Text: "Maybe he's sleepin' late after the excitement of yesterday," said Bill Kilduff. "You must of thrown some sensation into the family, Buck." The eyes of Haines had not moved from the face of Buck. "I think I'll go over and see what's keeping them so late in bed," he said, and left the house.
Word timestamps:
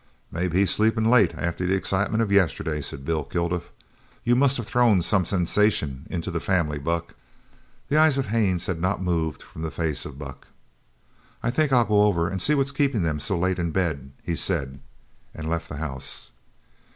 "Maybe 0.31 0.57
he's 0.61 0.71
sleepin' 0.71 1.07
late 1.11 1.35
after 1.35 1.63
the 1.67 1.75
excitement 1.75 2.23
of 2.23 2.31
yesterday," 2.31 2.81
said 2.81 3.05
Bill 3.05 3.23
Kilduff. 3.23 3.71
"You 4.23 4.35
must 4.35 4.57
of 4.57 4.65
thrown 4.65 5.03
some 5.03 5.25
sensation 5.25 6.07
into 6.09 6.31
the 6.31 6.39
family, 6.39 6.79
Buck." 6.79 7.13
The 7.87 7.97
eyes 7.97 8.17
of 8.17 8.25
Haines 8.29 8.65
had 8.65 8.81
not 8.81 9.03
moved 9.03 9.43
from 9.43 9.61
the 9.61 9.69
face 9.69 10.03
of 10.03 10.17
Buck. 10.17 10.47
"I 11.43 11.51
think 11.51 11.71
I'll 11.71 11.85
go 11.85 12.01
over 12.01 12.27
and 12.27 12.41
see 12.41 12.55
what's 12.55 12.71
keeping 12.71 13.03
them 13.03 13.19
so 13.19 13.37
late 13.37 13.59
in 13.59 13.69
bed," 13.69 14.09
he 14.23 14.35
said, 14.35 14.79
and 15.35 15.47
left 15.47 15.69
the 15.69 15.77
house. 15.77 16.31